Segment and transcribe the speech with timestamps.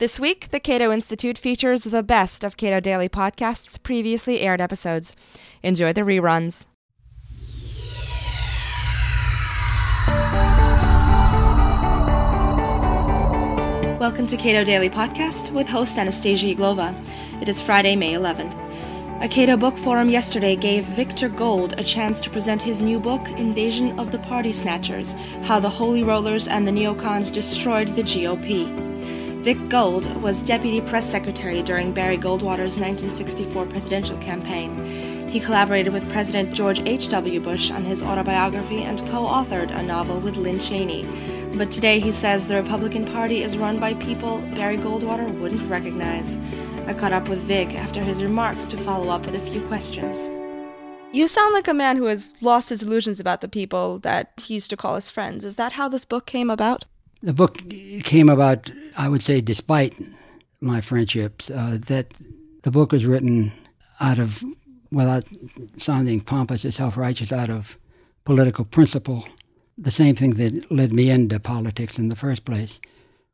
[0.00, 5.14] This week, the Cato Institute features the best of Cato Daily Podcast's previously aired episodes.
[5.62, 6.64] Enjoy the reruns.
[14.00, 16.94] Welcome to Cato Daily Podcast with host Anastasia Uglova.
[17.42, 18.56] It is Friday, May 11th.
[19.22, 23.28] A Cato Book Forum yesterday gave Victor Gold a chance to present his new book,
[23.32, 25.12] Invasion of the Party Snatchers
[25.42, 28.89] How the Holy Rollers and the Neocons Destroyed the GOP.
[29.42, 35.30] Vic Gold was deputy press secretary during Barry Goldwater's 1964 presidential campaign.
[35.30, 37.40] He collaborated with President George H.W.
[37.40, 41.08] Bush on his autobiography and co authored a novel with Lynn Cheney.
[41.54, 46.36] But today he says the Republican Party is run by people Barry Goldwater wouldn't recognize.
[46.86, 50.28] I caught up with Vic after his remarks to follow up with a few questions.
[51.12, 54.52] You sound like a man who has lost his illusions about the people that he
[54.52, 55.46] used to call his friends.
[55.46, 56.84] Is that how this book came about?
[57.22, 57.62] The book
[58.02, 59.94] came about, I would say, despite
[60.60, 61.50] my friendships.
[61.50, 62.14] Uh, that
[62.62, 63.52] the book was written
[64.00, 64.42] out of,
[64.90, 65.24] without
[65.78, 67.78] sounding pompous or self righteous, out of
[68.24, 69.26] political principle.
[69.76, 72.80] The same thing that led me into politics in the first place.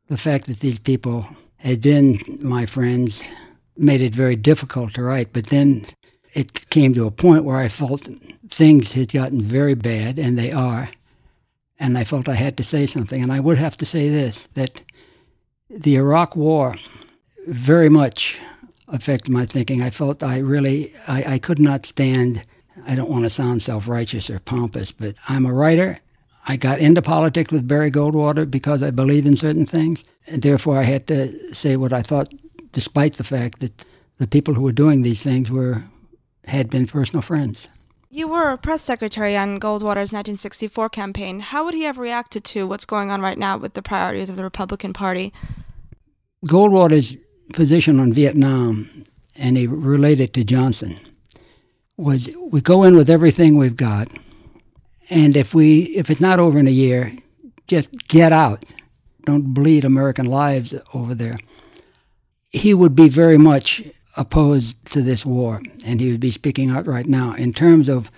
[0.09, 3.21] The fact that these people had been my friends
[3.75, 5.33] made it very difficult to write.
[5.33, 5.85] But then
[6.33, 8.07] it came to a point where I felt
[8.49, 10.89] things had gotten very bad, and they are
[11.79, 13.21] and I felt I had to say something.
[13.21, 14.83] And I would have to say this that
[15.69, 16.75] the Iraq War
[17.47, 18.39] very much
[18.87, 19.81] affected my thinking.
[19.81, 22.45] I felt I really, I, I could not stand,
[22.85, 25.99] I don't want to sound self righteous or pompous, but I'm a writer.
[26.49, 30.05] I got into politics with Barry Goldwater because I believe in certain things.
[30.27, 32.33] And therefore, I had to say what I thought,
[32.71, 33.83] despite the fact that
[34.17, 35.83] the people who were doing these things were
[36.45, 37.67] had been personal friends.
[38.17, 41.39] You were a press secretary on Goldwater's 1964 campaign.
[41.39, 44.37] How would he have reacted to what's going on right now with the priorities of
[44.37, 45.31] the Republican Party?
[46.43, 47.15] Goldwater's
[47.53, 49.03] position on Vietnam,
[49.35, 50.99] and he related to Johnson,
[51.95, 54.07] was we go in with everything we've got,
[55.11, 57.13] and if we if it's not over in a year,
[57.67, 58.73] just get out.
[59.25, 61.37] Don't bleed American lives over there.
[62.49, 63.83] He would be very much
[64.17, 67.33] opposed to this war, and he would be speaking out right now.
[67.33, 68.11] In terms of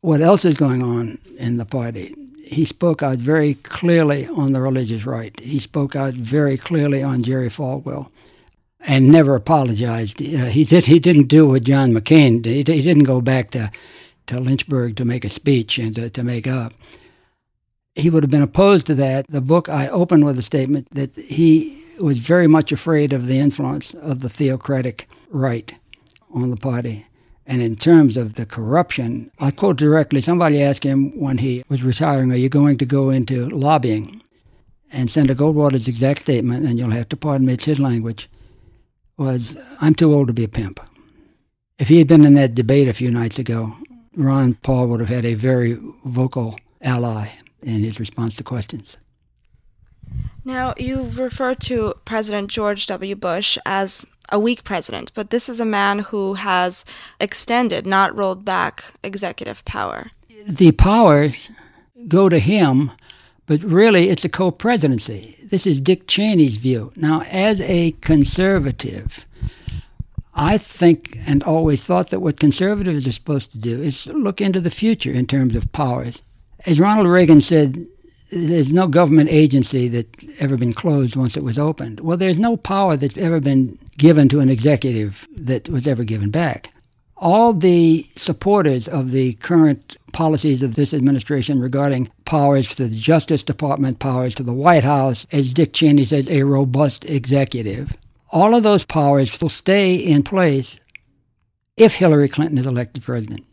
[0.00, 2.14] what else is going on in the party,
[2.44, 5.38] he spoke out very clearly on the religious right.
[5.38, 8.10] He spoke out very clearly on Jerry Falwell
[8.80, 10.20] and never apologized.
[10.20, 12.66] Uh, he said he didn't do what John McCain did.
[12.66, 13.70] He, he, didn't go back to,
[14.26, 16.74] to Lynchburg to make a speech and to, to make up.
[17.94, 19.26] He would have been opposed to that.
[19.28, 23.38] The book I opened with a statement that he was very much afraid of the
[23.38, 25.72] influence of the theocratic right
[26.34, 27.06] on the party.
[27.46, 31.82] And in terms of the corruption, I quote directly somebody asked him when he was
[31.82, 34.22] retiring, Are you going to go into lobbying?
[34.92, 38.28] And Senator Goldwater's exact statement, and you'll have to pardon me, it's his language,
[39.16, 40.80] was, I'm too old to be a pimp.
[41.78, 43.74] If he had been in that debate a few nights ago,
[44.16, 47.30] Ron Paul would have had a very vocal ally
[47.62, 48.96] in his response to questions.
[50.44, 53.14] Now, you've referred to President George W.
[53.14, 56.84] Bush as a weak president, but this is a man who has
[57.20, 60.10] extended, not rolled back, executive power.
[60.46, 61.50] The powers
[62.08, 62.92] go to him,
[63.46, 65.36] but really it's a co presidency.
[65.42, 66.92] This is Dick Cheney's view.
[66.96, 69.26] Now, as a conservative,
[70.34, 74.60] I think and always thought that what conservatives are supposed to do is look into
[74.60, 76.22] the future in terms of powers.
[76.66, 77.86] As Ronald Reagan said,
[78.32, 82.00] there's no government agency that's ever been closed once it was opened.
[82.00, 86.30] Well, there's no power that's ever been given to an executive that was ever given
[86.30, 86.72] back.
[87.16, 93.42] All the supporters of the current policies of this administration regarding powers to the Justice
[93.42, 97.96] Department, powers to the White House, as Dick Cheney says, a robust executive,
[98.32, 100.78] all of those powers will stay in place
[101.76, 103.44] if Hillary Clinton is elected president.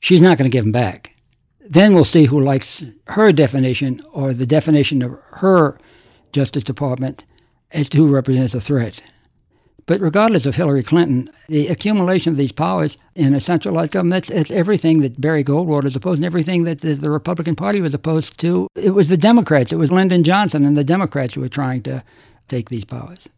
[0.00, 1.13] She's not going to give them back.
[1.64, 5.78] Then we'll see who likes her definition or the definition of her
[6.32, 7.24] Justice Department
[7.72, 9.02] as to who represents a threat.
[9.86, 14.28] But regardless of Hillary Clinton, the accumulation of these powers in a centralized government, that's,
[14.28, 17.92] that's everything that Barry Goldwater is opposed and everything that the, the, Republican Party was
[17.92, 18.66] opposed to.
[18.74, 22.02] It was the Democrats, it was Lyndon Johnson and the Democrats who were trying to
[22.48, 23.28] take these powers.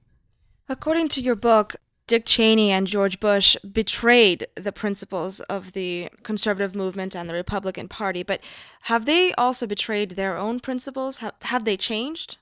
[0.69, 6.77] According to your book, Dick Cheney and George Bush betrayed the principles of the conservative
[6.77, 8.41] movement and the Republican Party, but
[8.83, 11.17] have they also betrayed their own principles?
[11.19, 12.37] Have, have they changed?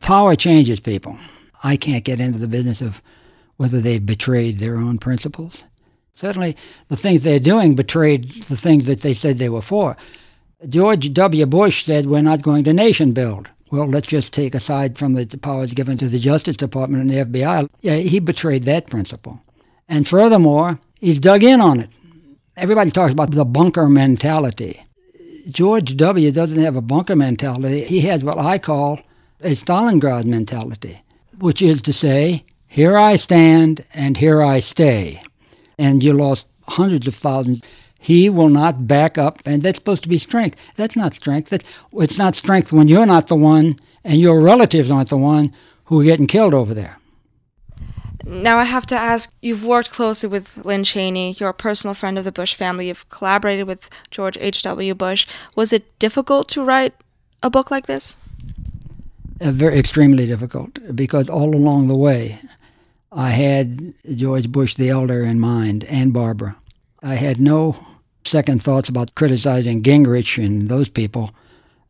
[0.00, 1.18] Power changes people.
[1.62, 3.02] I can't get into the business of
[3.58, 5.64] whether they've betrayed their own principles.
[6.14, 6.56] Certainly,
[6.88, 9.96] the things they're doing betrayed the things that they said they were for.
[10.68, 11.46] George W.
[11.46, 13.50] Bush said, We're not going to nation build.
[13.72, 17.24] Well, let's just take aside from the powers given to the Justice Department and the
[17.24, 17.70] FBI.
[17.80, 19.40] Yeah, he betrayed that principle.
[19.88, 21.88] And furthermore, he's dug in on it.
[22.54, 24.84] Everybody talks about the bunker mentality.
[25.50, 26.30] George W.
[26.30, 27.84] doesn't have a bunker mentality.
[27.84, 29.00] He has what I call
[29.40, 31.02] a Stalingrad mentality,
[31.38, 35.22] which is to say, here I stand and here I stay.
[35.78, 37.62] And you lost hundreds of thousands.
[38.02, 40.58] He will not back up, and that's supposed to be strength.
[40.74, 41.50] That's not strength.
[41.50, 41.62] That,
[41.92, 45.54] it's not strength when you're not the one and your relatives aren't the one
[45.84, 46.98] who are getting killed over there.
[48.24, 52.18] Now, I have to ask you've worked closely with Lynn Cheney, you're a personal friend
[52.18, 54.94] of the Bush family, you've collaborated with George H.W.
[54.94, 55.24] Bush.
[55.54, 56.94] Was it difficult to write
[57.40, 58.16] a book like this?
[59.40, 62.40] Uh, very extremely difficult because all along the way,
[63.12, 66.56] I had George Bush the elder in mind and Barbara.
[67.02, 67.91] I had no
[68.24, 71.32] second thoughts about criticizing Gingrich and those people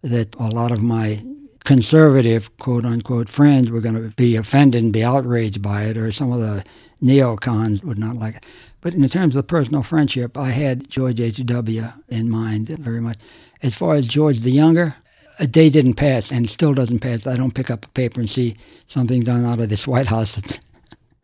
[0.02, 1.22] that a lot of my
[1.64, 6.10] conservative quote unquote friends were going to be offended and be outraged by it, or
[6.10, 6.64] some of the
[7.02, 8.46] neocons would not like it.
[8.80, 11.84] But in terms of personal friendship, I had George H.W.
[12.08, 13.18] in mind very much.
[13.62, 14.96] As far as George the Younger,
[15.38, 17.26] a day didn't pass and still doesn't pass.
[17.26, 18.56] I don't pick up a paper and see
[18.86, 20.58] something done out of this White House that's,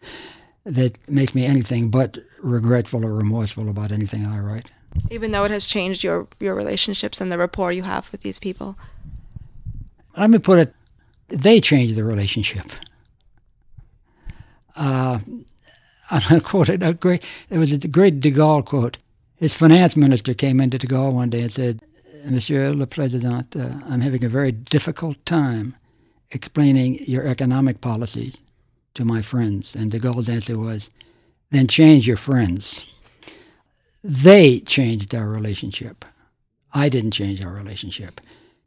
[0.64, 4.70] that makes me anything but regretful or remorseful about anything I write.
[5.10, 8.38] Even though it has changed your, your relationships and the rapport you have with these
[8.38, 8.76] people?
[10.18, 10.74] let me put it,
[11.28, 12.66] they changed the relationship.
[14.76, 15.20] Uh,
[16.10, 16.82] I'm going to quote it.
[16.82, 18.96] A great, it was a great de Gaulle quote.
[19.36, 21.82] His finance minister came into de Gaulle one day and said,
[22.24, 25.76] Monsieur le Président, uh, I'm having a very difficult time
[26.30, 28.42] explaining your economic policies
[28.94, 29.74] to my friends.
[29.74, 30.90] And de Gaulle's answer was,
[31.50, 32.86] then change your friends.
[34.08, 36.02] They changed our relationship.
[36.72, 38.22] I didn't change our relationship.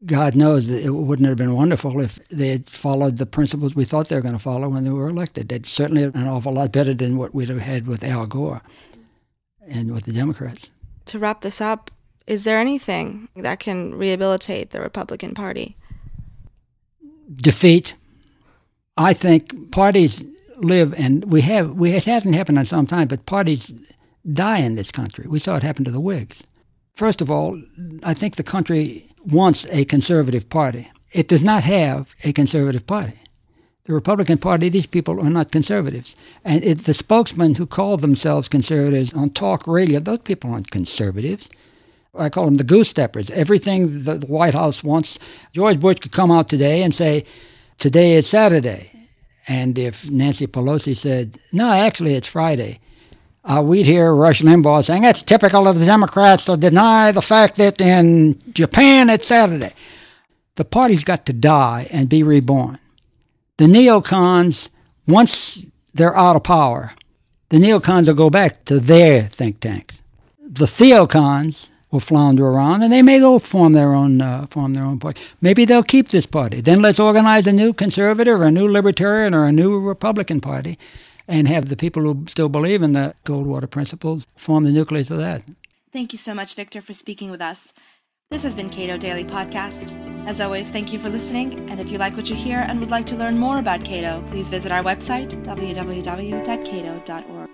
[0.05, 3.83] God knows that it wouldn't have been wonderful if they had followed the principles we
[3.83, 5.49] thought they were going to follow when they were elected.
[5.49, 8.61] They'd certainly an awful lot better than what we'd have had with Al Gore
[9.67, 10.69] and with the Democrats.
[11.07, 11.89] To wrap this up,
[12.27, 15.75] is there anything that can rehabilitate the Republican Party?
[17.35, 17.95] Defeat.
[18.95, 20.23] I think parties
[20.57, 23.73] live, and we have, we, it hasn't happened in some time, but parties
[24.31, 25.25] die in this country.
[25.27, 26.43] We saw it happen to the Whigs.
[26.95, 27.61] First of all,
[28.03, 30.91] I think the country wants a conservative party.
[31.11, 33.17] It does not have a conservative party.
[33.85, 36.15] The Republican Party, these people are not conservatives.
[36.45, 41.49] And it's the spokesmen who call themselves conservatives on talk radio, those people aren't conservatives.
[42.13, 43.29] I call them the goose steppers.
[43.31, 45.17] Everything the White House wants,
[45.53, 47.25] George Bush could come out today and say,
[47.77, 48.91] Today is Saturday.
[49.47, 52.79] And if Nancy Pelosi said, No, actually, it's Friday,
[53.43, 57.55] uh, we'd hear Rush Limbaugh saying it's typical of the Democrats to deny the fact
[57.55, 59.73] that in Japan it's Saturday.
[60.55, 62.77] The party's got to die and be reborn.
[63.57, 64.69] The neocons,
[65.07, 66.93] once they're out of power,
[67.49, 70.01] the neocons will go back to their think tanks.
[70.45, 74.83] The theocons will flounder around, and they may go form their own uh, form their
[74.83, 75.21] own party.
[75.41, 76.61] Maybe they'll keep this party.
[76.61, 80.77] Then let's organize a new conservative, or a new libertarian, or a new Republican party,
[81.27, 85.17] and have the people who still believe in the Goldwater principles form the nucleus of
[85.17, 85.43] that.
[85.91, 87.73] Thank you so much, Victor, for speaking with us.
[88.29, 89.93] This has been Cato Daily Podcast.
[90.25, 92.91] As always, thank you for listening, and if you like what you hear and would
[92.91, 97.49] like to learn more about Cato, please visit our website, www.cato.org.